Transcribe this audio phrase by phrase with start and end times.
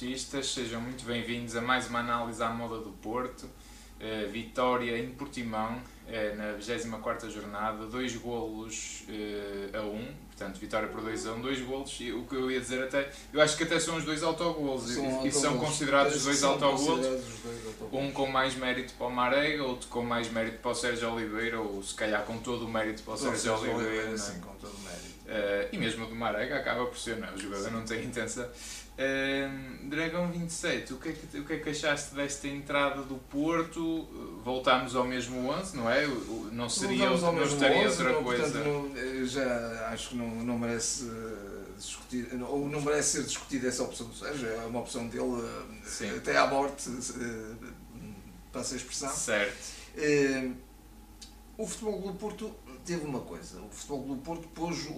[0.00, 3.44] Portistas, sejam muito bem-vindos a mais uma análise à moda do Porto.
[3.44, 10.88] Uh, vitória em Portimão, uh, na 24 jornada, dois golos uh, a um, portanto vitória
[10.88, 13.42] por 2 a 1, um, dois golos, e o que eu ia dizer até, eu
[13.42, 17.06] acho que até são os dois autogolos, são e, são considerados os dois autogolos,
[17.92, 21.60] um com mais mérito para o Marega, outro com mais mérito para o Sérgio Oliveira,
[21.60, 24.08] ou se calhar com todo o mérito para o Sérgio, Sérgio Oliveira.
[24.08, 24.40] Oliveira sim,
[25.30, 25.74] mérito.
[25.74, 27.32] e mesmo o do Marega acaba por ser, não, é?
[27.32, 28.48] o jogador não tem intenção
[29.00, 33.14] Uh, Dragão 27, o que, é que, o que é que achaste desta entrada do
[33.14, 34.06] Porto?
[34.44, 36.06] Voltámos ao mesmo 11, não é?
[36.52, 38.42] Não seria não não estaria 11, outra não, coisa?
[38.42, 43.24] Portanto, não, eh, já acho que não, não merece eh, discutir, ou não merece ser
[43.24, 46.16] discutida essa opção do Sérgio, é uma opção dele eh, Sim.
[46.18, 46.90] até à morte,
[48.52, 49.08] passa a expressão.
[49.08, 49.56] Certo.
[49.96, 50.54] Uh,
[51.56, 54.92] o Futebol do Porto teve uma coisa, o Futebol do Porto pôs o,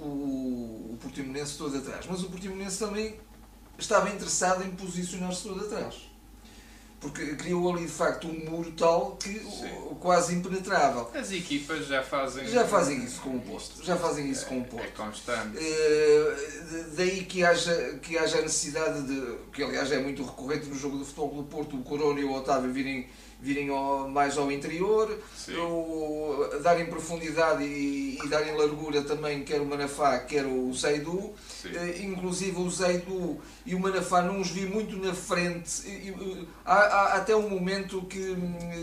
[0.92, 3.18] o Portimonense todo atrás, mas o Portimonense também
[3.78, 6.12] estava interessado em posicionar-se todo atrás.
[7.00, 9.96] Porque criou ali de facto um muro tal que Sim.
[9.98, 11.10] quase impenetrável.
[11.12, 12.46] As equipas já fazem.
[12.46, 13.84] Já fazem isso com o posto.
[13.84, 14.86] Já fazem isso é, com o posto.
[14.86, 15.58] É constante.
[15.58, 19.36] Uh, daí que haja, que haja a necessidade de.
[19.52, 22.32] que aliás é muito recorrente no jogo de futebol do Porto, o Corona e o
[22.32, 23.08] Otávio virem
[23.42, 25.18] virem ao, mais ao interior,
[25.58, 31.34] ou darem profundidade e, e, darem largura também, quer o Manafá, quer o Zaidu.
[31.64, 35.82] Uh, inclusive o Zaidu e o Manafá não os vi muito na frente.
[36.12, 38.36] Uh, há, há, até um momento que,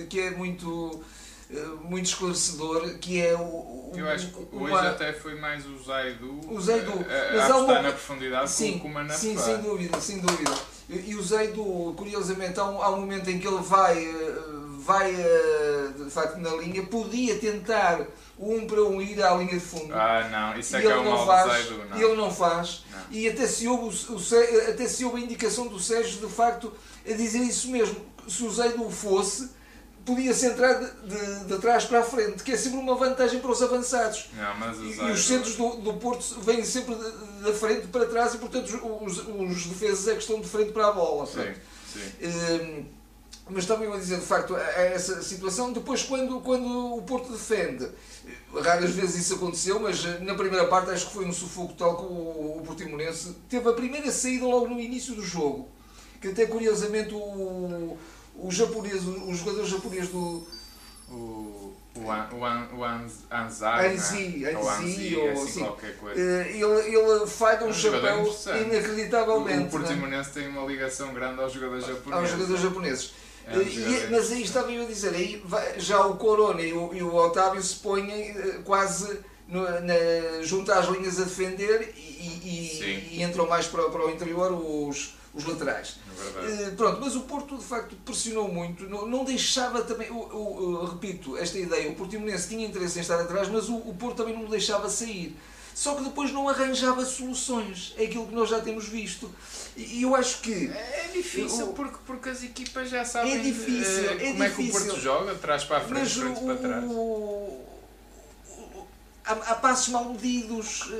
[0.09, 1.01] que é muito
[1.51, 4.89] eh, muito esclarecedor que é o, eu acho que hoje uma...
[4.89, 7.81] até foi mais o Zaidu o Zaidu a, a, a uma...
[7.81, 9.17] na profundidade sim, com o Manafá.
[9.17, 10.51] sim, sem dúvida, sem dúvida
[10.89, 14.35] e o Zeido, curiosamente, há um, há um momento em que ele vai, eh,
[14.79, 18.07] vai eh, de facto na linha, podia tentar
[18.39, 19.93] um para um ir à linha de fundo.
[19.93, 21.97] Ah, não, isso é que é o mal faz, do Zeido, não.
[22.01, 22.85] Ele não faz.
[22.91, 22.99] Não.
[23.11, 26.73] E até se, houve o, o, até se houve a indicação do Sérgio, de facto,
[27.07, 27.97] a dizer isso mesmo.
[28.27, 29.51] Se o Zeido fosse,
[30.09, 33.51] podia-se entrar de, de, de, trás para a frente, que é sempre uma vantagem para
[33.51, 34.29] os avançados.
[34.35, 36.95] Não, mas e, e, os centros do, do Porto vêm sempre
[37.41, 38.67] da frente para trás e, portanto,
[39.01, 41.27] os, os defesas é que estão de frente para a bola.
[41.27, 41.53] Sim,
[41.93, 42.27] sim.
[42.27, 42.85] Um,
[43.51, 45.71] mas também a dizer, de facto, é essa situação.
[45.71, 47.87] Depois, quando, quando o Porto defende,
[48.61, 52.03] raras vezes isso aconteceu, mas na primeira parte acho que foi um sufoco tal que
[52.03, 55.67] o, o Portimonense teve a primeira saída logo no início do jogo.
[56.19, 57.97] Que até curiosamente o,
[58.41, 60.47] o japonês, o, jogador japonês do.
[61.09, 62.83] O, o, An, o, An, o
[63.33, 64.57] Anzai, Anzi, né?
[64.57, 65.59] ou Anzi, ou assim, assim.
[65.61, 66.21] qualquer coisa.
[66.21, 69.63] Eh, ele, ele falha um, um chapéu inacreditavelmente.
[69.63, 72.13] O, o Portimonense tem uma ligação grande aos jogadores japoneses.
[72.13, 73.13] Aos jogadores japoneses.
[73.47, 75.43] É um e, mas aí estava eu a dizer, aí
[75.77, 80.71] já o Corona e o, e o Otávio se põem eh, quase no, na, junto
[80.71, 85.45] às linhas a defender e, e, e entram mais para, para o interior os, os
[85.45, 85.97] laterais.
[86.37, 90.17] É uh, pronto, mas o Porto de facto pressionou muito, não, não deixava também, o,
[90.17, 94.17] o, repito, esta ideia, o Portimonense tinha interesse em estar atrás, mas o, o Porto
[94.17, 95.37] também não o deixava sair.
[95.73, 99.33] Só que depois não arranjava soluções, é aquilo que nós já temos visto.
[99.77, 100.67] E eu acho que.
[100.67, 104.61] É, é difícil porque, porque as equipas já sabem é difícil, uh, como é, que
[104.61, 106.83] o Porto joga, atrás para a frente, mas frente para trás
[109.29, 110.91] há, há passos mal medidos,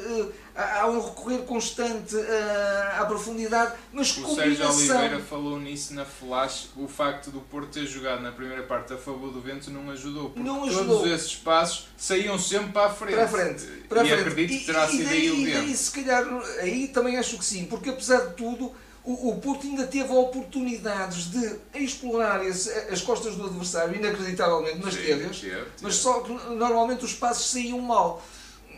[0.55, 4.71] há, há, um recorrer constante uh, à profundidade, mas o combinação...
[4.71, 8.93] Sérgio Oliveira falou nisso na flash, o facto do Porto ter jogado na primeira parte
[8.93, 10.99] a favor do vento não ajudou, porque não ajudou.
[10.99, 13.15] todos esses passos saíam sempre para a frente.
[13.15, 13.65] Para a frente.
[13.89, 14.21] Para a e frente.
[14.21, 15.71] acredito que terá e, sido daí, aí o vento.
[15.71, 16.25] E se calhar,
[16.59, 18.71] aí também acho que sim, porque apesar de tudo
[19.03, 24.95] o, o Porto ainda teve oportunidades de explorar esse, as costas do adversário, inacreditavelmente, nas
[24.95, 25.41] telhas,
[25.81, 28.21] mas só que normalmente os passos saíam mal.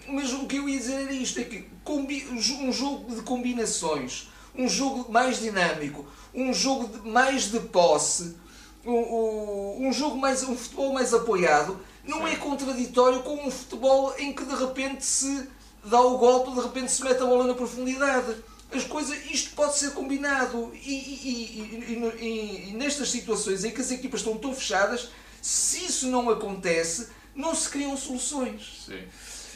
[0.07, 4.67] Mas o que eu ia dizer era isto: é que um jogo de combinações, um
[4.67, 8.35] jogo mais dinâmico, um jogo de, mais de posse,
[8.85, 12.33] um, um, jogo mais, um futebol mais apoiado, não Sim.
[12.33, 15.47] é contraditório com um futebol em que de repente se
[15.83, 18.35] dá o golpe, de repente se mete a bola na profundidade
[18.71, 20.71] as coisas, isto pode ser combinado.
[20.73, 25.09] E, e, e, e, nestas situações em que as equipas estão tão fechadas,
[25.41, 28.85] se isso não acontece, não se criam soluções.
[28.85, 29.03] Sim.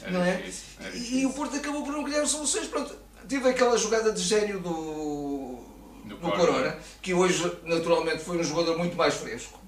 [0.02, 0.36] É não é?
[0.36, 2.66] Difícil, é E o Porto acabou por não criar soluções.
[2.66, 2.94] Pronto,
[3.28, 5.64] tive aquela jogada de gênio do,
[6.04, 9.65] do, do Corona, que hoje naturalmente foi um jogador muito mais fresco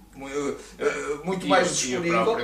[1.25, 2.39] muito e, mais disponível.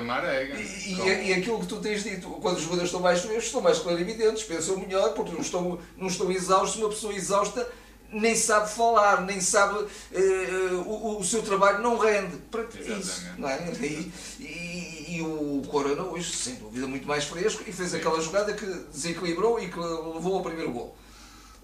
[0.61, 3.61] E, e, e, aquilo que tu tens dito, quando os jogadores estão mais frescos, estão
[3.61, 6.81] mais clarividentes, pensam melhor, porque não estão, não estão exaustos.
[6.81, 7.69] Uma pessoa exausta
[8.13, 12.37] nem sabe falar, nem sabe uh, o, o, seu trabalho não rende.
[12.51, 13.59] Para isso, não é?
[13.81, 17.97] e, e, e, o Corona hoje, sem dúvida, muito mais fresco e fez Sim.
[17.97, 20.97] aquela jogada que desequilibrou e que levou ao primeiro gol.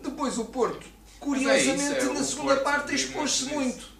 [0.03, 0.87] Depois o Porto
[1.21, 4.00] Curiosamente, é isso, é na segunda Porto parte expôs-se muito.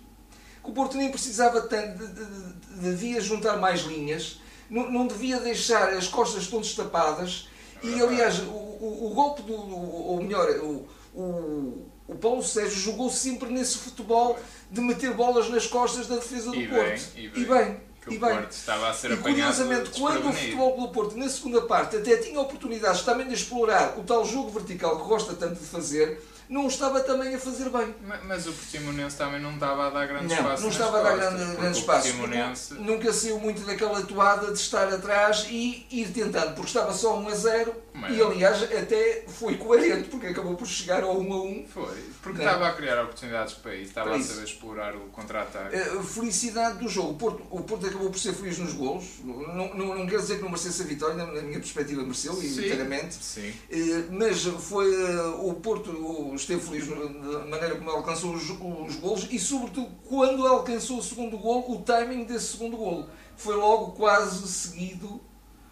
[0.63, 5.07] Que o Porto nem precisava tanto, de, de, de, devia juntar mais linhas, não, não
[5.07, 7.49] devia deixar as costas todas tapadas.
[7.83, 9.55] E aliás, o, o, o golpe do.
[9.55, 14.39] Ou melhor, o, o, o Paulo Sérgio jogou sempre nesse futebol
[14.71, 17.15] de meter bolas nas costas da defesa do e Porto.
[17.15, 17.43] Bem, e bem.
[17.43, 21.17] E bem e bem, Porto estava a ser e curiosamente, quando o Futebol do Porto,
[21.17, 25.35] na segunda parte, até tinha oportunidades também de explorar o tal jogo vertical que gosta
[25.35, 27.95] tanto de fazer, não estava também a fazer bem.
[28.05, 30.63] Mas, mas o Portimonense também não estava a dar grande não, espaço.
[30.65, 32.09] Não estava a dar grande, espaço.
[32.09, 32.75] Portimonense...
[32.75, 37.29] Nunca saiu muito daquela toada de estar atrás e ir tentando, porque estava só 1
[37.29, 38.17] a 0 mas...
[38.17, 41.67] e aliás até foi coerente, porque acabou por chegar ao 1 a 1.
[41.69, 42.47] Foi, porque não.
[42.47, 45.77] estava a criar oportunidades para isso, estava para a saber explorar o contra-ataque.
[45.77, 47.11] A felicidade do jogo.
[47.11, 49.05] O Porto, o Porto acabou por ser feliz nos golos.
[49.23, 53.15] Não, não, não quer dizer que não merecesse a vitória, na minha perspectiva mereceu, inteiramente.
[53.15, 53.53] Sim.
[53.71, 55.93] Eh, mas foi eh, o Porto
[56.41, 61.39] esteve feliz da maneira como alcançou os, os golos e, sobretudo, quando alcançou o segundo
[61.39, 63.09] gol, o timing desse segundo gol.
[63.37, 65.21] Foi logo quase seguido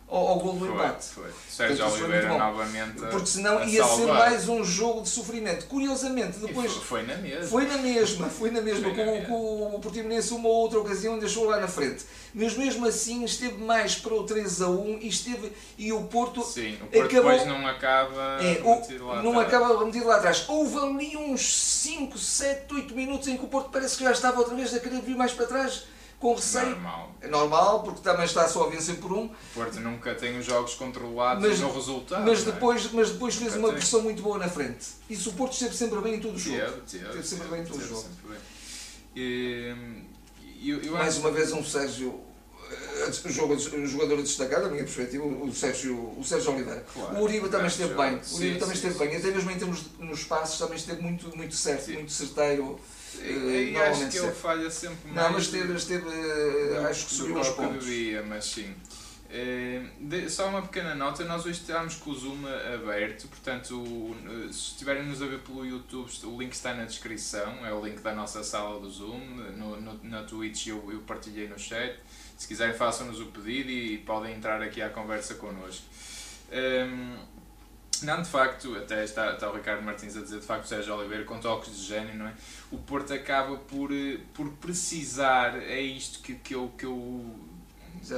[0.09, 1.07] ao, ao gol do empate.
[1.07, 1.31] Foi.
[1.49, 3.01] Sérgio Oliveira novamente.
[3.11, 3.99] Porque senão ia salvar.
[3.99, 5.67] ser mais um jogo de sofrimento.
[5.67, 6.73] Curiosamente, depois.
[6.73, 7.47] Foi, foi, na mesma.
[7.47, 8.83] Foi na mesma, foi na mesma.
[8.85, 9.27] Foi com, na mesma.
[9.27, 12.05] com o Portimonense, uma ou outra ocasião, deixou lá na frente.
[12.35, 15.53] Mas mesmo assim, esteve mais para o 3 a 1 e esteve.
[15.77, 16.43] E o Porto.
[16.43, 18.39] Sim, o Porto acabou, depois não acaba.
[18.43, 19.63] É, o, não atrás.
[19.63, 20.45] acaba metido lá atrás.
[20.49, 24.39] Houve ali uns 5, 7, 8 minutos em que o Porto parece que já estava
[24.39, 25.85] outra vez a querer vir mais para trás
[26.19, 26.71] com receio.
[26.71, 27.15] Normal.
[27.21, 29.27] É normal, porque também está só a vencer por um.
[29.27, 32.25] O Porto nunca tem os jogos controlados mas, no resultado.
[32.25, 32.51] Mas é?
[32.51, 32.89] depois, é?
[32.93, 34.87] mas depois fez uma pressão muito boa na frente.
[35.09, 36.57] Isso o Porto esteve sempre bem em todo o jogo.
[36.85, 38.09] Esteve, sempre bem em todo o jogo.
[39.15, 39.75] E,
[40.63, 42.21] eu, eu Mais uma vez um Sérgio
[42.71, 43.57] eh, jogo,
[43.87, 46.85] jogador destacado, da minha perspectiva, o Sérgio, o Sérgio Oliveira.
[46.93, 48.15] Claro, o Uribe também esteve bem.
[48.15, 49.17] O Uribe sim, também sim, esteve sim, bem.
[49.17, 52.79] Até mesmo em termos de, nos passos também esteve muito, muito certo, muito certeiro.
[53.23, 55.17] E, uh, acho que ele falha sempre mais.
[55.17, 57.85] Não, mas esteve, esteve uh, acho que subiu os pontos.
[57.85, 58.75] Devia, mas sim.
[59.31, 64.17] Uh, só uma pequena nota, nós hoje estamos com o Zoom aberto, portanto, o,
[64.51, 68.01] se estiverem nos a ver pelo YouTube, o link está na descrição, é o link
[68.01, 69.21] da nossa sala do Zoom,
[69.55, 71.99] no, no, na Twitch eu, eu partilhei no chat.
[72.39, 75.85] Se quiserem, façam-nos o pedido e, e, podem entrar aqui à conversa connosco.
[76.53, 77.17] Um,
[78.03, 80.95] não, de facto, até está, está o Ricardo Martins a dizer, de facto, o Sérgio
[80.95, 82.35] Oliveira com toques de gênio, não é?
[82.71, 87.39] O Porto acaba por, eh, por precisar, é isto que, que eu, que eu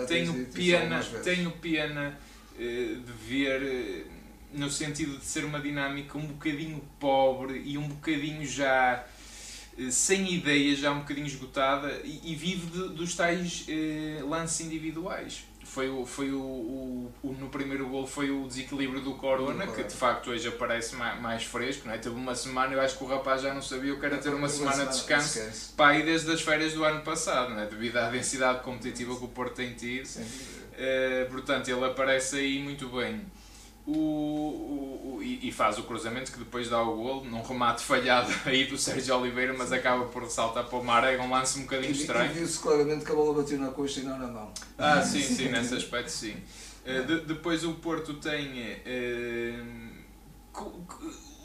[0.07, 2.19] tenho, pena, tenho pena
[2.59, 4.07] de ver, uh,
[4.53, 9.05] no sentido de ser uma dinâmica um bocadinho pobre e um bocadinho já
[9.79, 13.67] uh, sem ideias, já um bocadinho esgotada e, e vive de, dos tais
[14.29, 19.15] lances individuais foi, o, foi o, o, o, no primeiro gol foi o desequilíbrio do
[19.15, 21.99] Corona, que de facto hoje aparece mais, mais fresco, não é?
[21.99, 24.35] Teve uma semana, eu acho que o rapaz já não sabia o que era ter
[24.35, 25.75] uma, semana, de descanso, descanso.
[25.77, 27.67] Pá, e desde as férias do ano passado, não é?
[27.67, 30.09] Devido à densidade competitiva que o Porto tem tido.
[30.09, 33.25] Uh, portanto, ele aparece aí muito bem
[33.87, 37.83] o, o, o e, e, faz o cruzamento que depois dá o golo, num remate
[37.83, 41.63] falhado aí do Sérgio Oliveira, mas acaba por saltar para o Marega, um lance um
[41.63, 42.31] bocadinho e, estranho.
[42.31, 44.53] E viu-se claramente que a bola bateu na coxa e não na mão.
[44.79, 46.37] Ah, sim, sim, nesse aspecto sim.
[46.85, 48.73] Uh, de, depois o Porto tem.
[48.87, 49.91] Uh,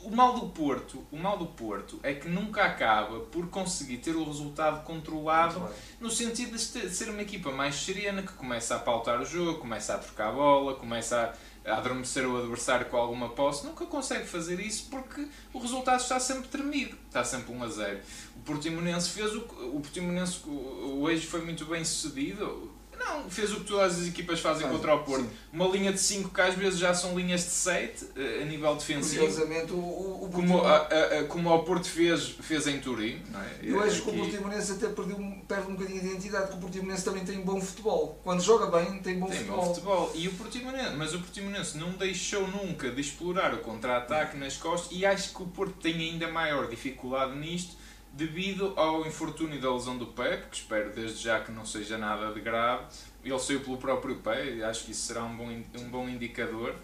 [0.06, 4.14] o mal do Porto, o mal do Porto é que nunca acaba por conseguir ter
[4.14, 5.68] o resultado controlado
[6.00, 9.94] no sentido de ser uma equipa mais serena que começa a pautar o jogo, começa
[9.94, 11.32] a trocar a bola, começa a
[11.66, 16.48] adormecer o adversário com alguma posse, nunca consegue fazer isso porque o resultado está sempre
[16.48, 18.00] tremido, está sempre 1 a 0.
[18.36, 23.64] O Portimonense fez o o Portimonense hoje foi muito bem sucedido, não, fez o que
[23.64, 25.24] todas as equipas fazem contra o Porto.
[25.24, 25.30] Sim.
[25.52, 28.74] Uma linha de 5 que às vezes já são linhas de 7 eh, a nível
[28.74, 29.20] defensivo.
[29.20, 33.22] Curiosamente, o, o, como, a, a, como o Porto fez, fez em Turim.
[33.34, 33.58] É?
[33.62, 37.04] Eu acho que o Portimonense até perdeu, perde um bocadinho de identidade, porque o Portimonense
[37.04, 38.20] também tem bom futebol.
[38.22, 39.56] Quando joga bem, tem bom tem futebol.
[39.56, 40.12] Bom futebol.
[40.14, 44.96] E o Portimonense, mas o Portimonense não deixou nunca de explorar o contra-ataque nas costas
[44.96, 47.76] e acho que o Porto tem ainda maior dificuldade nisto
[48.16, 52.32] devido ao infortúnio da lesão do Pep, que espero desde já que não seja nada
[52.32, 52.84] de grave.
[53.22, 56.74] Ele saiu pelo próprio Pep, acho que isso será um bom, um bom indicador.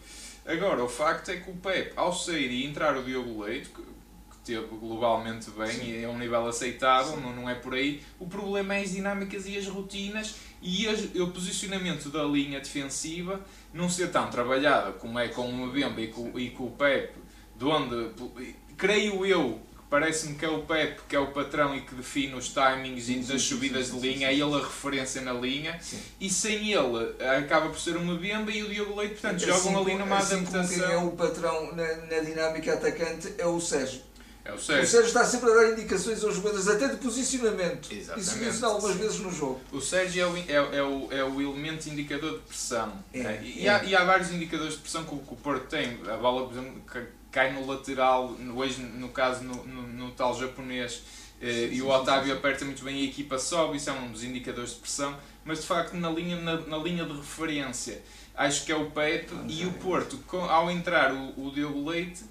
[0.45, 3.81] Agora, o facto é que o Pep, ao sair e entrar o Diogo Leite, que,
[3.81, 5.91] que teve globalmente bem Sim.
[5.91, 9.47] e é um nível aceitável, não, não é por aí, o problema é as dinâmicas
[9.47, 13.41] e as rotinas e as, o posicionamento da linha defensiva
[13.73, 17.15] não ser tão trabalhada como é com o Mbemba e com, e com o Pep,
[17.57, 18.11] de onde,
[18.77, 19.61] creio eu,
[19.93, 23.19] parece-me que é o Pep que é o patrão e que define os timings sim,
[23.19, 25.79] das sim, subidas sim, de linha, é ele a referência na linha,
[26.19, 29.83] e sem ele acaba por ser uma Bemba e o Diogo Leite, portanto, assim, jogam
[29.83, 30.79] ali numa assim adaptação.
[30.79, 34.01] Quem é o patrão na, na dinâmica atacante é o Sérgio.
[34.47, 34.85] É o Sérgio.
[34.85, 37.93] O Sérgio está sempre a dar indicações aos jogadores, até de posicionamento.
[37.93, 38.31] Exatamente.
[38.31, 39.61] Isso, isso algumas vezes no jogo.
[39.71, 43.05] O Sérgio é o, é, é o, é o elemento indicador de pressão.
[43.13, 43.43] É, né?
[43.45, 43.71] e, é.
[43.71, 46.01] Há, e, há, vários indicadores de pressão que o, que o Porto tem.
[46.09, 46.83] A bola, por exemplo,
[47.33, 51.03] cai no lateral, hoje no caso no, no, no tal japonês,
[51.41, 52.37] eh, sim, e o Otávio sim, sim.
[52.37, 55.63] aperta muito bem e a equipa sobe, isso é um dos indicadores de pressão, mas
[55.63, 58.01] de facto na linha, na, na linha de referência
[58.35, 62.23] acho que é o Pepe e o Porto, com, ao entrar o, o Diogo Leite,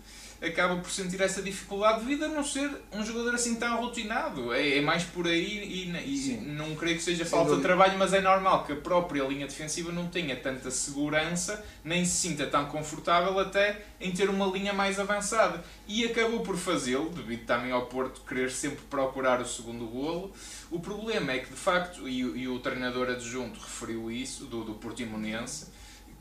[0.41, 4.51] acaba por sentir essa dificuldade devido a não ser um jogador assim tão rotinado.
[4.51, 8.11] É, é mais por aí e, e não creio que seja falta de trabalho, mas
[8.13, 12.65] é normal que a própria linha defensiva não tenha tanta segurança, nem se sinta tão
[12.65, 15.63] confortável até em ter uma linha mais avançada.
[15.87, 20.33] E acabou por fazê-lo, devido também ao Porto querer sempre procurar o segundo golo.
[20.71, 24.73] O problema é que, de facto, e, e o treinador adjunto referiu isso, do, do
[24.73, 25.67] Portimonense,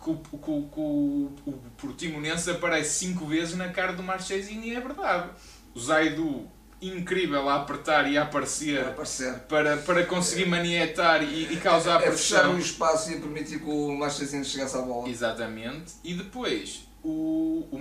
[0.02, 4.64] que o, que, o, que o, o Portimonense aparece cinco vezes na cara do Marchezinho
[4.64, 5.30] e é verdade.
[5.74, 6.48] O Zaidu
[6.80, 9.34] incrível a apertar e a aparecer, a aparecer.
[9.40, 13.68] Para, para conseguir manietar e, e causar é, é fechar o espaço e permitir que
[13.68, 15.08] o Marchezinho chegasse à bola.
[15.08, 15.92] Exatamente.
[16.02, 17.80] E depois o, o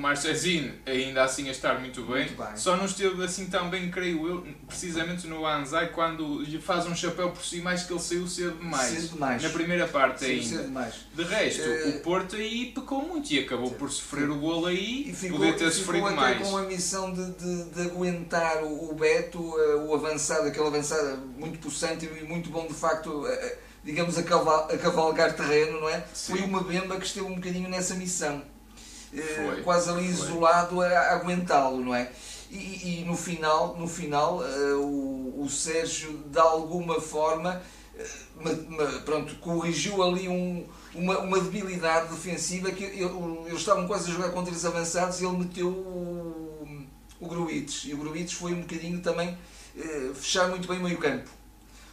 [0.86, 4.26] ainda assim a estar muito bem, muito bem, só não esteve assim tão bem, creio
[4.26, 8.28] eu, precisamente no Anzai, quando lhe faz um chapéu por si mais que ele saiu
[8.28, 8.92] cedo demais.
[8.92, 9.44] Cedo demais.
[9.44, 10.44] Na primeira parte cedo, ainda.
[10.44, 10.94] Cedo demais.
[11.14, 15.10] De resto, uh, o Porto aí pecou muito e acabou por sofrer o golo aí
[15.10, 16.48] e ficou, poder ter sofrido até mais.
[16.48, 21.18] com a missão de, de, de aguentar o, o Beto, uh, o avançado, aquele avançado
[21.38, 23.26] muito possante e muito bom de facto.
[23.26, 26.04] Uh, digamos, a, caval a cavalgar terreno, não é?
[26.14, 26.34] Sim.
[26.34, 28.44] Foi uma bemba que esteve um bocadinho nessa missão.
[29.14, 30.28] Eh, quase ali foi.
[30.28, 32.12] isolado a aguentá-lo, não é?
[32.52, 37.62] E, e, no final, no final uh, o, o Sérgio, de alguma forma,
[37.96, 43.04] uh, pronto, corrigiu ali um, uma, uma debilidade defensiva que ele,
[43.46, 46.88] eles estavam quase a jogar contra os avançados e ele meteu o,
[47.20, 47.86] o Gruites.
[47.86, 49.38] E o Gruites foi um bocadinho também
[50.16, 51.30] fechar muito bem o meio campo.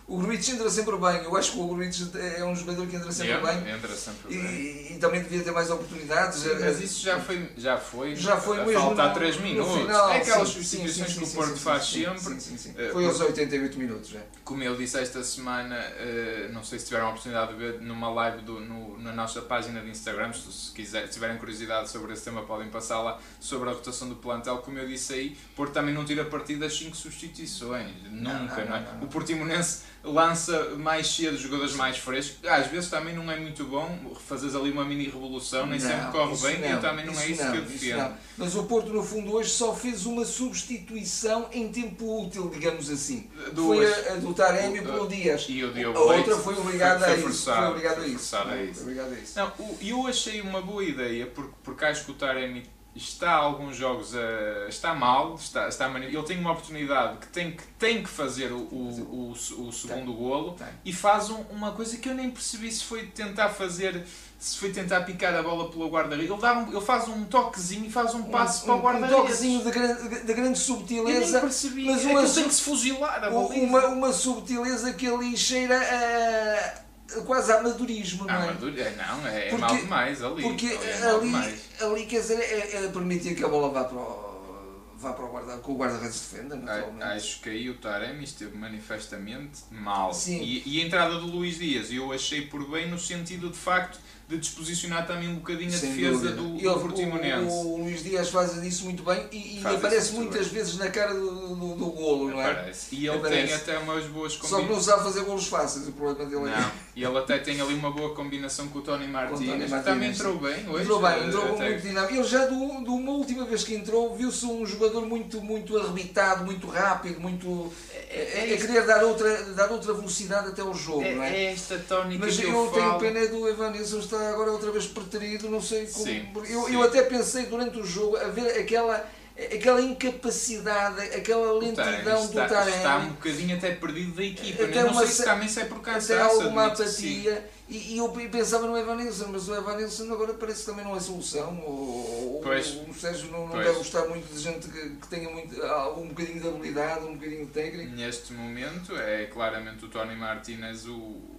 [0.08, 3.10] O Gruitch entra sempre bem, eu acho que o Gruitch é um jogador que entra
[3.10, 3.74] sempre yeah, bem.
[3.74, 4.94] Entra sempre e, bem.
[4.94, 6.38] E, também devia ter mais oportunidades.
[6.38, 9.74] Sim, mas isso já foi, já foi, já foi mesmo faltar 3 minutos.
[9.74, 12.34] Final, é aquelas substituições que o Porto faz sempre.
[12.34, 14.20] Uh, foi aos 88 minutos já.
[14.44, 18.08] Como eu disse esta semana, uh, não sei se tiveram a oportunidade de ver numa
[18.08, 22.12] live do, no, na nossa página de Instagram, se, se, quiser, se tiverem curiosidade sobre
[22.12, 24.58] esse tema podem passar lá sobre a rotação do plantel.
[24.58, 27.90] Como eu disse aí, Porto também não tira partido das 5 substituições.
[28.08, 28.86] Nunca, não, não, não, é?
[29.02, 32.38] O Portimonense lança mais cedo jogadores mais frescos.
[32.48, 36.12] Às vezes também não é muito bom fazeres ali uma mini revolução, nem não, sempre
[36.12, 38.14] corre bem não, e também não é isso não, que eu defendo.
[38.36, 43.28] Mas o Porto, no fundo, hoje só fez uma substituição em tempo útil, digamos assim.
[43.52, 43.78] Duas.
[43.78, 45.46] Foi a, a do Taremi pelo Dias.
[45.48, 47.44] E o Diogo a outra foi obrigada a isso.
[47.44, 49.38] Foi obrigada a isso.
[49.38, 52.64] Não, eu achei uma boa ideia, porque, porque acho que o Taremi
[52.96, 57.62] está alguns jogos uh, está mal, está, está ele tem uma oportunidade que tem que,
[57.78, 60.16] tem que fazer o, o, o, o segundo tem.
[60.16, 60.66] golo tem.
[60.84, 64.04] e faz um, uma coisa que eu nem percebi se foi tentar fazer
[64.38, 66.30] se foi tentar picar a bola pelo guarda-redes.
[66.30, 69.14] Ele, um, ele faz um toquezinho e faz um passo um, para o guarda-redes.
[69.14, 71.26] Um toquezinho de grande, de grande subtileza.
[71.26, 71.86] Eu nem percebi.
[71.86, 73.54] Mas é uma, que tem que se fuzilar a bola.
[73.54, 76.85] Uma, uma subtileza que ali cheira a
[77.24, 78.36] quase amadorismo, não é?
[78.36, 78.72] Amador...
[78.78, 80.42] É, não, é, porque, mal demais ali.
[80.42, 81.60] Porque ali, é ali, demais.
[81.80, 85.28] ali, quer dizer, é, é, permitir que a bola vá para o, vá para o
[85.28, 87.04] guarda, que o guarda-redes defenda, naturalmente.
[87.04, 90.12] Acho que aí o Taremi esteve manifestamente mal.
[90.12, 90.42] Sim.
[90.42, 93.98] E, e a entrada do Luís Dias, eu achei por bem no sentido de facto
[94.28, 97.44] de disposicionar também um bocadinho Sem a defesa do, ele, do Portimonense.
[97.44, 100.58] O, o, Luís Dias faz isso muito bem e, e aparece muitas bem.
[100.58, 102.50] vezes na cara do, do, do golo, não é?
[102.50, 102.92] Aparece.
[102.92, 103.46] E ele aparece.
[103.46, 104.50] tem até umas boas combinações.
[104.50, 106.60] Só que não sabe fazer golos fáceis, o problema dele é.
[106.60, 110.10] Não, e ele até tem ali uma boa combinação com o Tony Martins, que também
[110.10, 110.82] entrou bem hoje.
[110.82, 111.70] Entrou bem, entrou até...
[111.70, 112.14] muito dinâmico.
[112.14, 116.44] Ele já, do, do uma última vez que entrou, viu-se um jogador muito, muito arrebitado,
[116.44, 117.72] muito rápido, muito.
[118.16, 121.36] É, é, é querer dar outra, dar outra velocidade até ao jogo, é, não é?
[121.36, 124.86] É esta tónica Mas que eu, eu tenho pena do Evanilson estar agora outra vez
[124.86, 126.04] preterido, não sei como.
[126.06, 126.74] Sim, eu, sim.
[126.74, 129.06] eu até pensei durante o jogo a ver aquela
[129.54, 132.76] aquela incapacidade, aquela lentidão do Taremi.
[132.76, 136.12] Está um bocadinho até perdido da equipa, até não sei se também é por cansaço.
[136.12, 137.50] Até alguma apatia.
[137.68, 141.00] E, e, eu pensava no Evanilson, mas o Evanilson agora parece que também não é
[141.00, 141.62] solução.
[141.66, 145.54] Ou, pois, o Sérgio não, não deve gostar muito de gente que, que tenha muito,
[145.96, 147.90] um bocadinho de habilidade, um bocadinho de técnica.
[147.90, 151.36] Neste momento é claramente o Tony Martinez o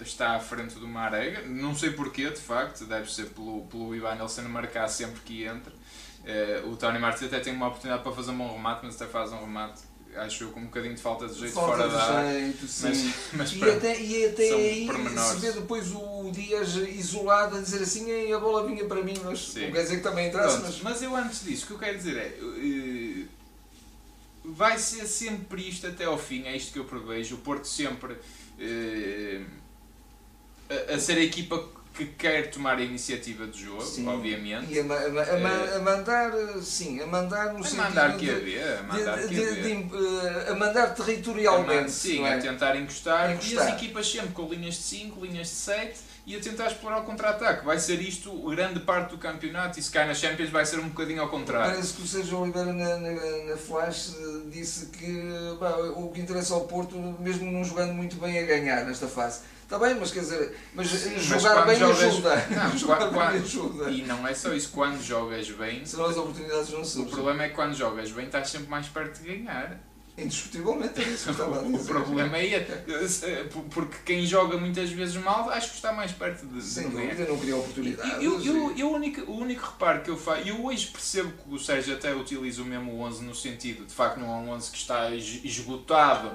[0.00, 4.14] está à frente do Marega, não sei porquê, de facto, deve ser pelo, pelo Ivan
[4.14, 5.72] Nelson marcar sempre que entra.
[5.72, 9.10] Uh, o Tony Martins até tem uma oportunidade para fazer um bom remate, mas até
[9.10, 9.82] faz um remate,
[10.16, 13.12] acho eu, com um bocadinho de falta de jeito falta fora de da jeito, sim.
[13.32, 14.88] Mas, mas e, até, e até aí
[15.18, 19.40] se vê depois o Dias isolado a dizer assim, a bola vinha para mim, mas
[19.40, 19.66] sim.
[19.66, 20.58] não quer dizer que também entrasse.
[20.60, 20.80] Mas...
[20.80, 22.38] mas eu antes disso, o que eu quero dizer é.
[22.42, 23.28] Uh,
[24.44, 27.36] vai ser sempre isto até ao fim, é isto que eu prevejo.
[27.36, 29.46] O Porto sempre uh,
[30.70, 31.58] a, a, ser a equipa
[31.98, 34.06] que quer tomar a iniciativa do jogo, sim.
[34.06, 34.72] obviamente.
[34.72, 39.18] E a, a, a, mandar, sim, a mandar no a mandar que havia, a mandar
[39.18, 41.90] de, de, de, a mandar territorialmente.
[41.90, 42.34] sim, é?
[42.34, 43.52] a tentar encostar, encostar.
[43.52, 47.00] E as equipas sempre com linhas de 5, linhas de 7 e a tentar explorar
[47.00, 47.64] o contra-ataque.
[47.64, 50.88] Vai ser isto grande parte do campeonato e se cai na Champions vai ser um
[50.88, 51.72] bocadinho ao contrário.
[51.72, 53.10] Parece que o Sérgio Oliveira na, na,
[53.50, 54.14] na Flash
[54.52, 58.84] disse que bah, o que interessa ao Porto, mesmo não jogando muito bem, é ganhar
[58.84, 59.40] nesta fase.
[59.68, 62.46] Está bem, mas quer dizer, mas Sim, jogar mas bem jogas, ajuda.
[62.48, 63.90] Não, jogar quando, bem ajuda.
[63.90, 65.84] E não é só isso, quando jogas bem.
[65.84, 67.12] Senão as oportunidades não surgem.
[67.12, 69.78] O problema é que quando jogas bem estás sempre mais perto de ganhar.
[70.16, 71.82] Indiscutivelmente é isso que estava a dizer.
[71.82, 72.66] O problema é
[73.70, 77.38] porque quem joga muitas vezes mal acho que está mais perto de, Sem dúvida, não
[77.38, 78.24] cria oportunidades.
[78.24, 81.54] Eu, eu, eu, o, único, o único reparo que eu faço, eu hoje percebo que
[81.54, 84.70] o Sérgio até utiliza o mesmo 11 no sentido, de facto não é um 11
[84.70, 86.32] que está esgotado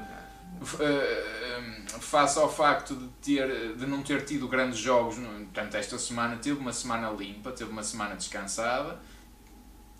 [0.61, 6.37] uh, face ao facto de, ter, de não ter tido grandes jogos, portanto esta semana
[6.37, 8.99] teve uma semana limpa, teve uma semana descansada,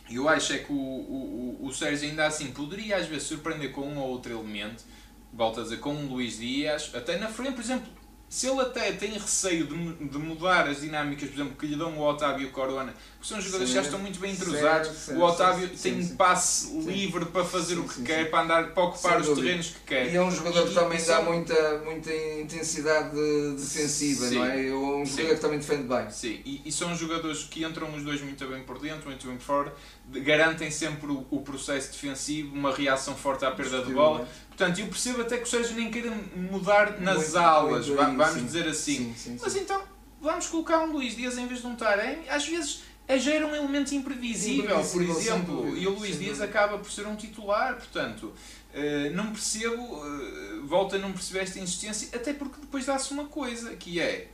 [0.10, 3.81] eu acho é que o, o, o Sérgio ainda assim poderia às vezes surpreender com
[3.81, 4.83] um ou outro elemento,
[5.31, 7.91] volta a dizer, com um Luís Dias, até na frente, por exemplo,
[8.33, 11.95] se ele até tem receio de, de, mudar as dinâmicas, por exemplo, que lhe dão
[11.99, 15.19] o Otávio e o Corona, que são jogadores que já estão muito bem entrosados, certo,
[15.19, 16.81] o Otávio certo, tem sim, passe sim.
[16.81, 20.11] livre para fazer sim, o que quer, para andar, para ocupar os terrenos que quer.
[20.11, 23.15] E é um jogador e, que também dá muita, muita intensidade
[23.55, 24.67] defensiva, não é?
[24.67, 26.09] É um jogador que também defende bem.
[26.09, 29.37] Sim, e, e, são jogadores que entram os dois muito bem por dentro, muito bem
[29.37, 29.75] por fora,
[30.09, 34.27] garantem sempre o, o processo defensivo, uma reação forte à perda de bola.
[34.55, 38.27] Portanto, eu percebo até que o Sérgio nem queira mudar nas muito, aulas, muito vamos
[38.33, 38.45] sim.
[38.45, 38.95] dizer assim.
[38.95, 39.81] Sim, sim, Mas então,
[40.21, 42.19] vamos colocar um Luís Dias em vez de um Tarém.
[42.29, 42.83] Às vezes
[43.17, 47.75] gera um elemento imprevisível, por exemplo, e o Luís Dias acaba por ser um titular,
[47.75, 48.33] portanto,
[48.73, 53.25] uh, não percebo, uh, volta a não perceber esta insistência, até porque depois dá-se uma
[53.25, 54.29] coisa, que é,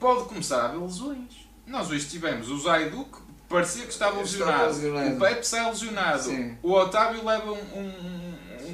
[0.00, 1.48] pode começar a haver lesões.
[1.66, 4.74] Nós hoje tivemos o Zaidu, que parecia que estava lesionado,
[5.14, 6.58] o Pepe sai lesionado, Sim.
[6.62, 8.31] o Otávio leva um, um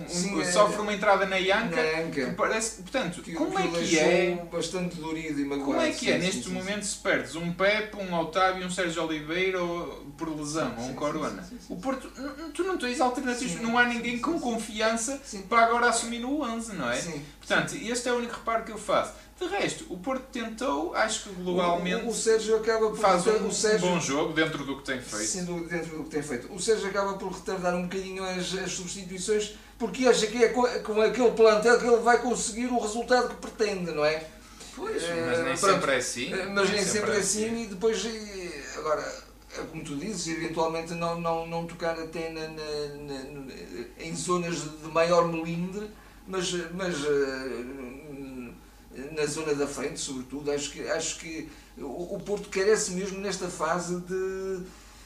[0.08, 2.82] Sim, é, sofre uma entrada na Anca, na que parece.
[2.82, 4.48] Portanto, que, como que é que é.
[4.50, 5.72] bastante dorido e magoado.
[5.72, 8.66] Como é que sim, é, sim, neste sim, momento, se perdes um Pepe, um Otávio,
[8.66, 11.48] um Sérgio Oliveira ou, por lesão, ou um Corona?
[11.68, 12.10] O Porto,
[12.54, 16.90] tu não tens alternativas, não há ninguém com confiança para agora assumir no 11, não
[16.90, 17.00] é?
[17.38, 19.12] Portanto, este é o único reparo que eu faço.
[19.38, 22.06] De resto, o Porto tentou, acho que globalmente.
[22.06, 25.00] O, o Sérgio acaba por faz um, o Sérgio, bom jogo dentro do que tem
[25.00, 25.26] feito.
[25.26, 26.52] Sendo dentro do que tem feito.
[26.52, 30.62] O Sérgio acaba por retardar um bocadinho as, as substituições porque acha que é com,
[30.82, 34.26] com aquele plantel que ele vai conseguir o resultado que pretende, não é?
[34.74, 36.32] Pois, eh, mas nem Pronto, sempre é assim.
[36.32, 38.06] Eh, mas nem, sempre, é assim, assim, e depois,
[38.76, 39.02] agora,
[39.56, 44.62] é como tu dizes, eventualmente não, não, não tocar até na, na, na, em zonas
[44.82, 45.90] de maior melindre,
[46.26, 48.07] mas, mas eh,
[49.12, 53.48] na zona da frente, sobretudo, acho que, acho que o, o Porto carece mesmo nesta
[53.48, 54.60] fase de,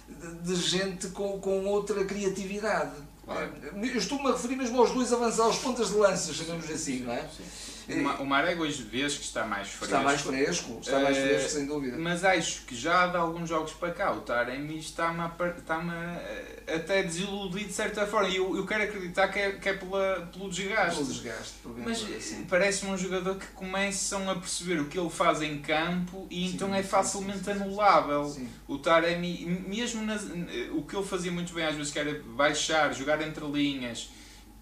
[0.09, 2.97] de, de gente com, com outra criatividade.
[3.25, 3.53] Claro.
[3.75, 7.13] Eu estou-me a referir mesmo aos dois avançados, aos pontas de lança, chamamos assim, não
[7.13, 7.23] é?
[7.29, 7.45] Sim.
[8.21, 9.85] O Marega hoje vês que está mais fresco.
[9.85, 11.97] Está mais fresco, está mais eh, fresco, sem dúvida.
[11.99, 15.25] Mas acho que já de alguns jogos para cá o Taremi está-me
[15.59, 15.83] está
[16.67, 18.29] até desiludido de certa forma.
[18.29, 20.97] E eu, eu quero acreditar que é, que é pela, pelo desgaste.
[20.97, 25.59] Pelo desgaste, Mas parece-me um jogador que começam a perceber o que ele faz em
[25.61, 28.25] campo e sim, então é facilmente sim, anulável.
[28.27, 28.49] Sim.
[28.69, 30.23] O Taremi, mesmo nas,
[30.73, 34.11] o que ele fazia muito bem às vezes, que era baixar, jogar entre linhas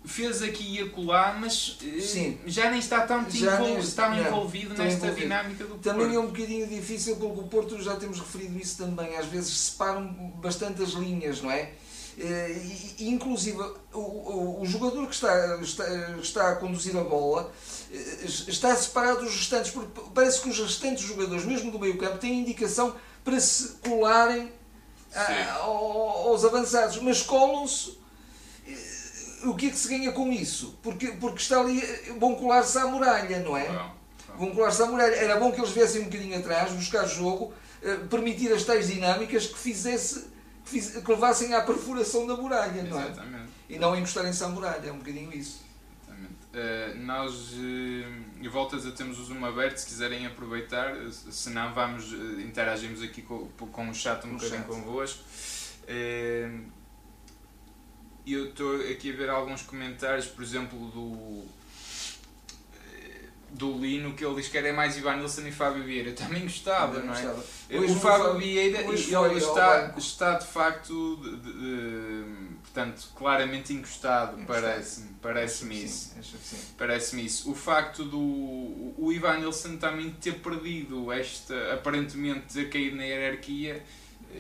[0.05, 2.39] fez aqui e acolá, mas eh, Sim.
[2.47, 5.21] já nem está tão, envol está envolvido nesta envolvido.
[5.21, 6.17] dinâmica do Também Porto.
[6.17, 10.09] é um bocadinho difícil porque o Porto, já temos referido isso também, às vezes separam
[10.37, 11.73] bastante as linhas, não é?
[12.19, 12.57] Eh,
[12.99, 13.59] e, inclusive
[13.93, 15.85] o, o, o, jogador que está, está,
[16.21, 17.53] está a conduzir a bola
[17.93, 22.19] eh, está separado dos restantes, porque parece que os restantes jogadores, mesmo do meio campo,
[22.19, 24.51] têm indicação para se colarem
[25.15, 28.00] a, aos avançados, mas colam-se
[29.45, 30.79] o que é que se ganha com isso?
[30.83, 31.81] Porque, porque está ali,
[32.19, 33.69] vão colar-se à muralha, não é?
[34.37, 35.15] Vão colar-se à muralha.
[35.15, 39.47] Era bom que eles viessem um bocadinho atrás, buscar jogo, eh, permitir as tais dinâmicas
[39.47, 40.27] que fizesse
[40.65, 43.07] que, fiz, que levassem à perfuração da muralha, não é?
[43.07, 43.51] Exatamente.
[43.69, 45.69] E não encostarem-se à muralha, é um bocadinho isso.
[46.53, 52.13] Uh, nós, uh, voltas a temos o Zoom aberto, se quiserem aproveitar, se não vamos,
[52.13, 55.23] uh, interagimos aqui com, com o chat um bocadinho convosco.
[55.85, 56.80] Uh,
[58.27, 61.45] eu estou aqui a ver alguns comentários, por exemplo, do.
[63.51, 66.13] do Lino que ele diz que era mais Ivan Nilsson e Fábio Vieira.
[66.13, 67.77] Também gostava, não, não é?
[67.79, 72.25] Hoje o Fábio Vieira ele está, está de facto de, de, de,
[72.63, 76.15] portanto, claramente encostado, parece-me parece isso.
[76.79, 77.51] Parece-me isso.
[77.51, 83.83] O facto do o Ivan Nilsson também ter perdido esta, aparentemente ter caído na hierarquia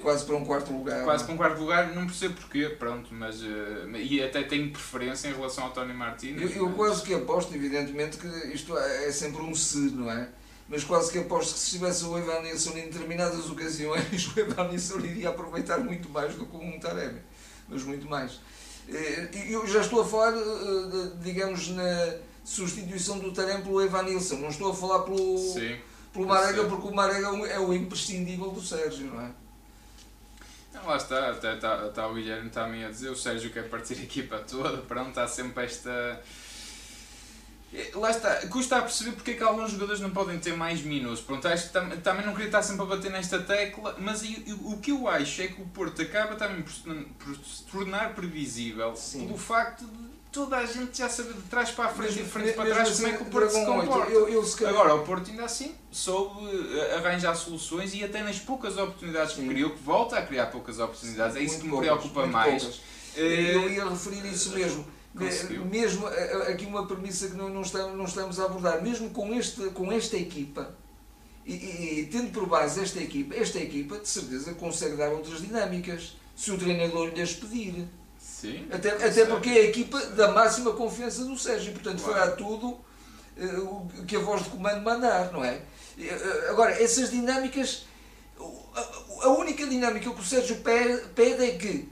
[0.00, 1.04] Quase para um quarto lugar.
[1.04, 3.42] Quase para um quarto lugar, não percebo porquê, pronto, mas.
[3.42, 6.56] Uh, e até tenho preferência em relação ao Tony Martínez.
[6.56, 6.76] Eu, eu mas...
[6.76, 10.28] quase que aposto, evidentemente, que isto é, é sempre um se, não é?
[10.68, 14.68] Mas quase que aposto que se estivesse o Evan Nilsson em determinadas ocasiões, o Evan
[14.68, 17.20] Nilsson iria aproveitar muito mais do que um Taremi.
[17.68, 18.40] Mas muito mais.
[18.88, 24.36] Eh, eu já estou a falar, eh, digamos, na substituição do Taremi pelo Evan Nilsson.
[24.36, 25.76] Não estou a falar pelo, Sim,
[26.12, 29.30] pelo Marega, porque o Marega é o imprescindível do Sérgio, não é?
[30.82, 33.94] Não, lá está, até está, está o Guilherme também a dizer, o Sérgio quer partir
[33.94, 36.22] a equipa toda, pronto, há sempre esta.
[37.94, 41.20] Lá está, custa a perceber porque é que alguns jogadores não podem ter mais minutos.
[41.20, 44.24] Pronto, acho que tam, também não queria estar sempre a bater nesta tecla, mas
[44.62, 46.72] o que eu acho é que o Porto acaba também por,
[47.14, 49.26] por se tornar previsível Sim.
[49.26, 52.28] pelo facto de toda a gente já sabe de trás para a frente e de
[52.28, 54.12] frente para trás assim, como é que o Porto se comporta.
[54.12, 56.40] Eu, eu, se Agora, o Porto ainda assim soube
[56.78, 59.42] eh, arranjar soluções e até nas poucas oportunidades Sim.
[59.42, 62.26] que criou, que volta a criar poucas oportunidades, é isso muito que me poucas, preocupa
[62.26, 62.62] mais.
[62.62, 62.80] Poucas.
[63.16, 64.86] Eu ia referir isso mesmo.
[65.16, 65.64] Conseguiu.
[65.64, 69.34] Mesmo eh, aqui uma premissa que não, não, estamos, não estamos a abordar, mesmo com,
[69.34, 70.72] este, com esta equipa,
[71.44, 75.40] e, e, e, tendo por base esta equipa, esta equipa de certeza consegue dar outras
[75.40, 77.88] dinâmicas se o treinador lhes pedir.
[78.40, 82.20] Sim, até, até porque é a equipa da máxima confiança do Sérgio, portanto claro.
[82.20, 85.60] fará tudo uh, o que a voz de comando mandar, não é?
[85.98, 87.84] Uh, agora, essas dinâmicas,
[89.22, 91.86] a, única dinâmica que o Sérgio pede é que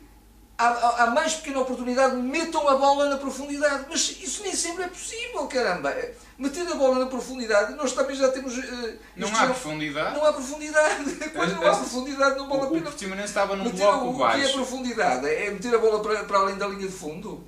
[0.59, 3.87] à, mais pequena oportunidade, metam a bola na profundidade.
[3.88, 5.94] Mas isso nem sempre é possível, caramba.
[6.37, 8.57] Meter a bola na profundidade, nós também já temos.
[8.57, 10.16] Uh, não há profundidade?
[10.16, 11.14] Não há profundidade.
[11.35, 12.81] Quando não há profundidade, não vale a pena.
[12.81, 14.38] O Portimonense estava num bloco baixo.
[14.38, 15.27] O que é profundidade?
[15.29, 17.44] É meter a bola para, para além da linha de fundo?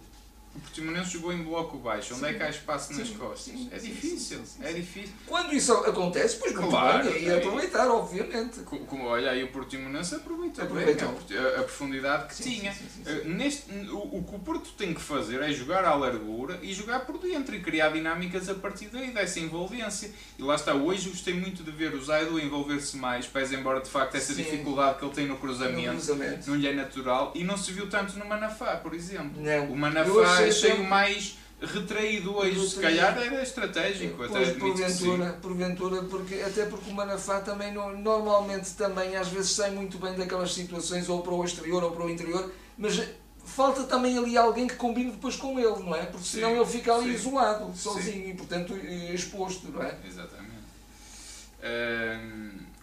[0.61, 3.55] O Portimonense jogou em bloco baixo, onde sim, é que há espaço nas costas?
[3.55, 5.13] Sim, é difícil, é difícil.
[5.27, 8.61] Quando isso acontece, pois claro, bem, e aproveitar, obviamente.
[8.61, 11.19] Como, olha, aí o Portimonense aproveita Aproveitou.
[11.27, 12.77] bem a, a, profundidade que tinha.
[13.07, 16.75] Eh, neste, o, o, que o Porto tem que fazer é jogar à largura e
[16.75, 20.11] jogar por dentro e criar dinâmicas a partir daí, dessa envolvência.
[20.39, 23.89] E lá está, hoje gostei muito de ver o Zaido envolver-se mais, pese embora de
[23.89, 27.45] facto essa dificuldade que ele tem no cruzamento, no cruzamento, não lhe é natural, e
[27.45, 29.41] não se viu tanto no Manafá, por exemplo.
[29.41, 29.71] Não.
[29.71, 34.17] O Manafá achei o mais retraído hoje, se calhar era estratégico.
[34.17, 39.71] Pois, até porventura, porventura, porque, até porque o Manafá também normalmente também às vezes sai
[39.71, 43.03] muito bem daquelas situações ou para o exterior ou para o interior, mas
[43.45, 46.07] falta também ali alguém que combine depois com ele, não é?
[46.07, 48.31] Porque sim, senão ele fica ali sim, isolado, sozinho sim.
[48.31, 48.75] e portanto
[49.13, 49.97] exposto, não é?
[50.07, 50.61] Exatamente.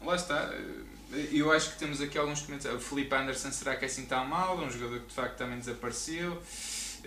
[0.04, 0.54] Lá está.
[1.32, 2.84] Eu acho que temos aqui alguns comentários.
[2.84, 4.58] O Felipe Anderson será que é assim tão mal?
[4.58, 6.42] Um jogador que de facto também desapareceu.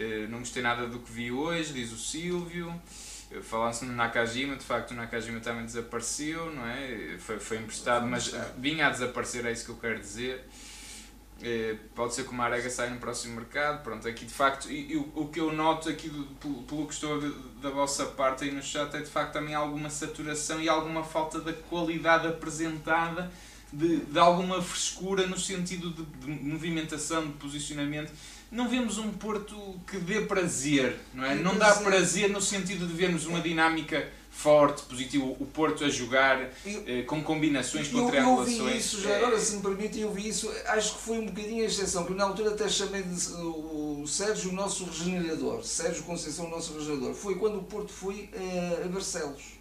[0.00, 2.72] Eh, não gostei nada do que vi hoje, diz o Silvio.
[3.30, 7.18] Eh, Falando-se no Nakajima, de facto o Nakajima também desapareceu, não é?
[7.18, 10.48] Foi, foi emprestado, mas vinha a desaparecer, é isso que eu quero dizer.
[11.42, 13.82] Eh, pode ser que o Marega saia no próximo mercado.
[13.82, 16.94] Pronto, aqui de facto, e, o, o que eu noto aqui do, pelo, pelo que
[16.94, 20.68] estou de, da vossa parte aí no chat é de facto também alguma saturação e
[20.68, 23.30] alguma falta da qualidade apresentada,
[23.70, 28.12] de, de alguma frescura no sentido de, de movimentação, de posicionamento
[28.50, 31.34] não vemos um Porto que dê prazer, não é?
[31.34, 36.50] Não dá prazer no sentido de vermos uma dinâmica forte, positiva, o Porto a jogar
[36.64, 38.58] eh, com combinações, com eu, triangulações.
[38.58, 41.26] Eu vi isso, já agora se me permitem, eu vi isso, acho que foi um
[41.26, 46.04] bocadinho a exceção, que na altura até chamei de, o Sérgio o nosso regenerador, Sérgio
[46.04, 49.59] Conceição o nosso regenerador, foi quando o Porto foi eh, a Barcelos.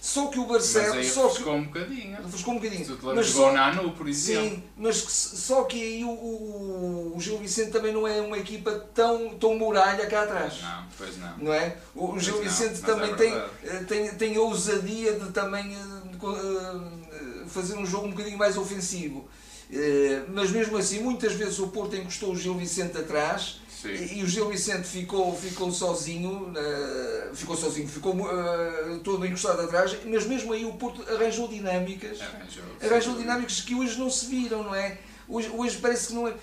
[0.00, 0.88] Só que o Barcelos.
[0.88, 2.16] Mas aí só que, um bocadinho.
[2.16, 2.96] Refrescou um bocadinho.
[2.96, 4.50] Tu mas só, Nano, por exemplo.
[4.50, 8.38] Sim, mas que, só que aí o, o, o, Gil Vicente também não é uma
[8.38, 10.62] equipa tão, tão muralha cá atrás.
[10.62, 11.38] Não, pois não.
[11.38, 11.76] Não é?
[11.94, 17.74] O, Gil não, Vicente também é tem, tem, tem a ousadia de também uh, fazer
[17.76, 19.28] um jogo um bocadinho mais ofensivo.
[19.70, 24.22] Uh, mas mesmo assim, muitas vezes o Porto encostou o Gil Vicente atrás e, e,
[24.24, 30.26] o Gil Vicente ficou, ficou sozinho, uh, ficou sozinho, ficou uh, todo encostado atrás, mas
[30.26, 34.74] mesmo aí o Porto arranjou dinâmicas, arranjou, arranjou dinâmicas que hoje não se viram, não
[34.74, 34.98] é?
[35.28, 36.34] Hoje, hoje parece que não é.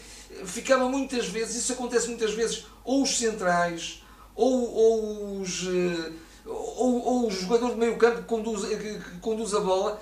[0.45, 4.03] Ficava muitas vezes, isso acontece muitas vezes, ou os centrais,
[4.35, 5.63] ou, ou os.
[5.63, 9.99] Uh, ou, ou o jogador de meio campo que conduz, que, que conduz a bola,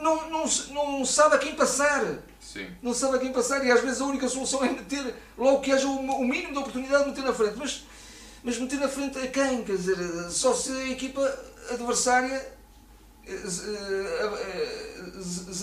[0.00, 2.18] não, não, não sabe a quem passar.
[2.40, 2.68] Sim.
[2.82, 5.70] Não sabe a quem passar e às vezes a única solução é meter, logo que
[5.72, 7.54] haja o mínimo de oportunidade de meter na frente.
[7.56, 7.84] Mas
[8.42, 9.62] mas meter na frente a quem?
[9.64, 9.96] Quer dizer,
[10.30, 11.20] só se a equipa
[11.70, 12.58] adversária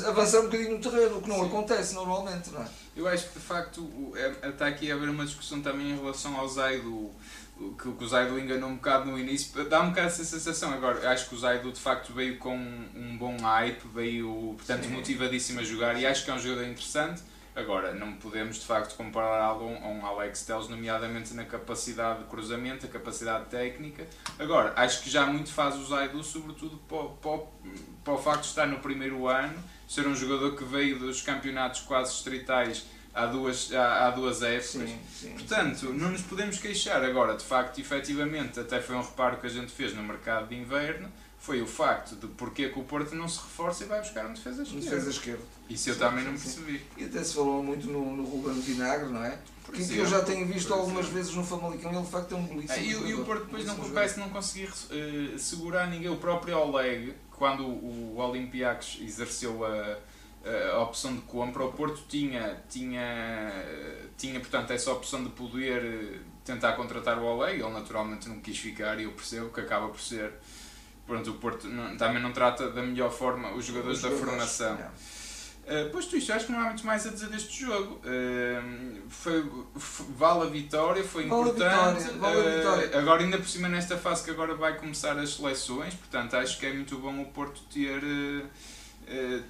[0.08, 1.48] avançar um bocadinho no terreno, o que não Sim.
[1.48, 2.68] acontece normalmente, não é?
[2.96, 6.38] Eu acho que de facto é, está aqui a haver uma discussão também em relação
[6.38, 7.12] ao Zaido,
[7.58, 10.74] que, que o Zaido enganou um bocado no início, dá um bocado essa sensação.
[10.74, 14.92] Agora, acho que o Zaido de facto veio com um bom hype, veio portanto Sim.
[14.92, 17.22] motivadíssimo a jogar e acho que é um jogador interessante
[17.58, 22.86] Agora, não podemos de facto compará-lo a um Alex Telles, nomeadamente na capacidade de cruzamento,
[22.86, 24.06] a capacidade técnica.
[24.38, 27.48] Agora, acho que já muito faz o Zaidu, sobretudo para, para,
[28.04, 31.82] para o facto de estar no primeiro ano, ser um jogador que veio dos campeonatos
[31.82, 32.86] quase estritais
[33.18, 34.90] há duas, há, há duas épocas.
[34.90, 37.04] Sim, sim, Portanto, sim, não nos podemos queixar.
[37.04, 40.56] Agora, de facto, efetivamente, até foi um reparo que a gente fez no mercado de
[40.56, 44.26] inverno foi o facto de porque que o Porto não se reforça e vai buscar
[44.26, 44.86] um defesa esquerda.
[44.86, 45.44] Um defesa esquerda.
[45.70, 46.82] Isso eu também não percebi.
[46.98, 49.38] E até se falou muito no, no Ruben Vinagre, não é?
[49.64, 52.74] Porque eu já tenho visto algumas vezes no Famalicão, ele de facto é um belíssimo.
[52.74, 56.10] É, e, e, o Porto depois não parece não conseguir uh, segurar ninguém.
[56.10, 59.98] O próprio Oleg, quando o, o Olympiacos exerceu a,
[60.74, 63.52] a opção de compra, o Porto tinha, tinha,
[64.18, 68.58] tinha portanto essa opção de poder eh, tentar contratar o Oleg, ele naturalmente não quis
[68.58, 70.34] ficar e eu percebo que acaba por ser
[71.06, 74.78] pronto, o Porto não, também não trata da melhor forma os jogadores os da formação.
[75.68, 77.96] Uh, posto isto, acho que não há muito mais a dizer deste jogo.
[77.96, 79.46] Uh, foi,
[80.16, 82.04] vale a vitória, foi vale importante.
[82.04, 83.00] Vitória, vale uh, vitória.
[83.00, 86.68] Agora, ainda por cima, nesta fase que agora vai começar as seleções, portanto, acho que
[86.68, 88.02] é muito bom o Porto ter.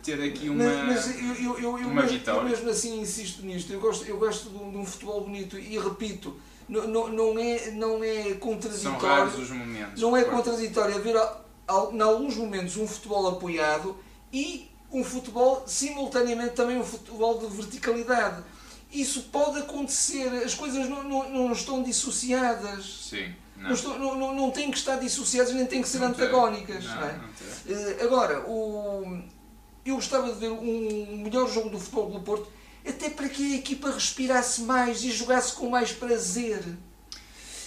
[0.03, 2.39] Ter aqui uma, mas, mas eu, eu, eu, uma mesmo, vitória.
[2.39, 3.73] Eu mesmo assim insisto nisto.
[3.73, 6.39] Eu gosto, eu gosto de um, de um futebol bonito e repito,
[6.69, 8.99] não, não, não, é, não é contraditório.
[8.99, 10.01] São raros os momentos.
[10.01, 13.97] Não é contraditório haver em alguns momentos um futebol apoiado
[14.31, 18.43] e um futebol simultaneamente também um futebol de verticalidade.
[18.91, 23.09] Isso pode acontecer, as coisas não, não, não estão dissociadas.
[23.09, 23.33] Sim.
[23.57, 23.71] Não.
[23.71, 26.85] Não, não, não, não têm que estar dissociadas nem têm que ser antagónicas.
[26.85, 27.19] Não, é?
[27.65, 29.19] uh, agora, o,
[29.89, 32.47] eu gostava de ver um melhor jogo do futebol do Porto,
[32.87, 36.63] até para que a equipa respirasse mais e jogasse com mais prazer.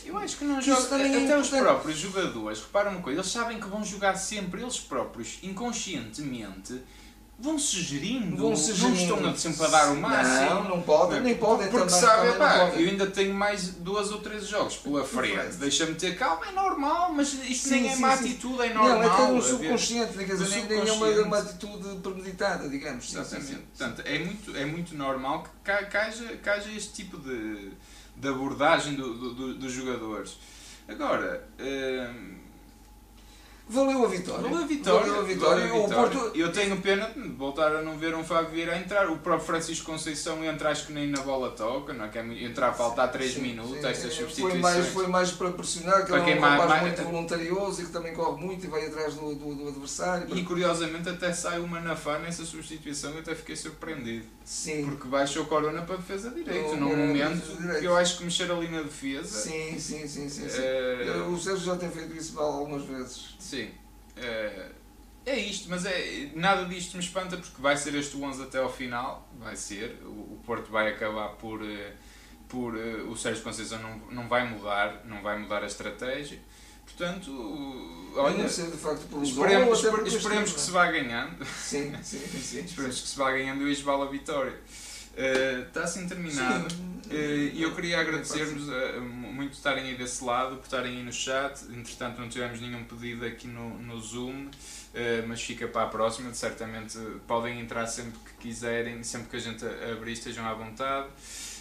[0.05, 0.99] Eu acho que não jogam.
[0.99, 4.81] É até os próprios jogadores, repara uma coisa, eles sabem que vão jogar sempre, eles
[4.81, 6.81] próprios, inconscientemente,
[7.41, 10.55] vão se gerindo, vão -se não estão sempre a dar o máximo.
[10.55, 14.21] Não, não podem, nem podem Porque também, sabem, pá, eu ainda tenho mais duas ou
[14.21, 18.13] três jogos pela frente, deixa-me ter calma, é normal, mas isto sim, nem é uma
[18.13, 18.99] atitude, é normal.
[18.99, 23.13] Não, é ter um subconsciente, quer dizer, nem é uma, uma atitude premeditada, digamos.
[23.13, 23.47] Exatamente.
[23.47, 27.71] Sim, sim, Portanto, é muito, é muito normal que haja, que haja este tipo de
[28.21, 30.39] de abordagem do, do, dos jogadores.
[30.87, 31.49] Agora.
[31.59, 32.40] Hum,
[33.71, 34.43] Valeu a vitória.
[34.43, 35.01] Valeu a vitória.
[35.07, 35.69] Valeu a vitória.
[35.69, 36.19] Valeu a vitória.
[36.19, 36.37] Porto...
[36.37, 39.09] Eu tenho pena de voltar a não ver um Fábio Vieira entrar.
[39.09, 42.09] O próprio Francisco Conceição entra, acho que nem na bola toca, não é?
[42.09, 43.87] Quer é entrar a faltar 3 minutos, sim.
[43.87, 44.53] estas substituições.
[44.53, 47.87] Foi mais, foi mais para pressionar, que para é um rapaz mais, muito voluntarioso e
[47.87, 50.37] que também corre muito e vai atrás do, do, do adversário.
[50.37, 54.27] E curiosamente até sai uma Nafá nessa substituição, eu até fiquei surpreendido.
[54.51, 54.85] Sim.
[54.85, 58.67] Porque baixou Corona para a defesa direito, num momento que eu acho que mexer ali
[58.67, 59.43] na defesa.
[59.43, 60.29] Sim, sim, sim.
[60.29, 60.61] sim, sim.
[60.61, 61.25] É...
[61.29, 63.37] O Sérgio já tem feito isso algumas vezes.
[63.39, 63.71] Sim.
[64.17, 64.71] É,
[65.25, 68.69] é isto, mas é, nada disto me espanta porque vai ser este 11 até ao
[68.69, 71.93] final, vai ser, o, o Porto vai acabar por, eh,
[72.49, 76.41] por o Sérgio Conceição não, não vai mudar, não vai mudar a estratégia,
[76.97, 83.19] portanto, olha, esperemos, esper, esperemos que se vá ganhando, sim, sim, sim, esperemos que se
[83.19, 84.59] vá ganhando e vale a vitória.
[85.11, 86.69] Uh, está assim terminado
[87.11, 91.13] e uh, eu queria agradecer-vos uh, muito estarem aí desse lado, por estarem aí no
[91.13, 91.65] chat.
[91.65, 94.49] Entretanto, não tivemos nenhum pedido aqui no, no Zoom,
[95.27, 96.33] mas fica para a próxima.
[96.33, 101.09] Certamente podem entrar sempre que quiserem, sempre que a gente abrir, estejam à vontade.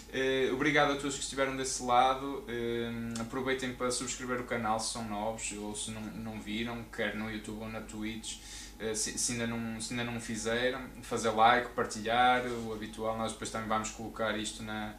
[0.10, 2.44] Uh, obrigado a todos que estiveram desse lado.
[2.48, 7.16] Uh, aproveitem para subscrever o canal se são novos ou se não, não viram, quer
[7.16, 8.38] no YouTube ou na Twitch.
[8.82, 13.18] Uh, se, se, ainda não, se ainda não fizeram, fazer like, partilhar, o habitual.
[13.18, 14.96] Nós depois também vamos colocar isto na,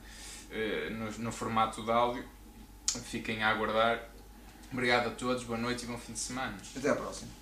[0.92, 2.24] no, no formato de áudio.
[3.04, 4.08] Fiquem a aguardar.
[4.72, 6.56] Obrigado a todos, boa noite e bom fim de semana.
[6.76, 7.39] Até à próxima.